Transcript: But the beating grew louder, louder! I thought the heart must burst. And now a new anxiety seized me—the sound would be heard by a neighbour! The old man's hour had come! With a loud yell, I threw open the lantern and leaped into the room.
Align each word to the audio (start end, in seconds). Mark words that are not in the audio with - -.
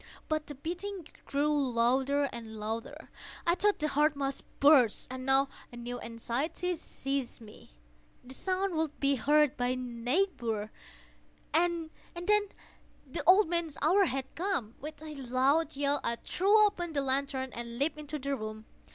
But 0.27 0.47
the 0.47 0.55
beating 0.55 1.05
grew 1.25 1.53
louder, 1.71 2.27
louder! 2.33 3.09
I 3.45 3.53
thought 3.53 3.77
the 3.77 3.87
heart 3.89 4.15
must 4.15 4.45
burst. 4.59 5.07
And 5.11 5.27
now 5.27 5.49
a 5.71 5.77
new 5.77 6.01
anxiety 6.01 6.75
seized 6.75 7.39
me—the 7.39 8.33
sound 8.33 8.73
would 8.73 8.99
be 8.99 9.13
heard 9.13 9.55
by 9.57 9.67
a 9.67 9.75
neighbour! 9.75 10.71
The 11.53 11.89
old 13.27 13.47
man's 13.47 13.77
hour 13.79 14.05
had 14.05 14.33
come! 14.33 14.73
With 14.79 14.99
a 15.03 15.13
loud 15.17 15.75
yell, 15.75 15.99
I 16.03 16.15
threw 16.15 16.65
open 16.65 16.93
the 16.93 17.03
lantern 17.03 17.51
and 17.53 17.77
leaped 17.77 17.99
into 17.99 18.17
the 18.17 18.35
room. 18.35 18.65